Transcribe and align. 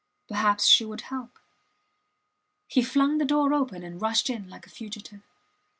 Perhaps 0.27 0.65
she 0.65 0.83
would 0.83 1.01
help... 1.01 1.37
He 2.67 2.81
flung 2.81 3.19
the 3.19 3.23
door 3.23 3.53
open 3.53 3.83
and 3.83 4.01
rushed 4.01 4.31
in 4.31 4.49
like 4.49 4.65
a 4.65 4.69
fugitive. 4.71 5.21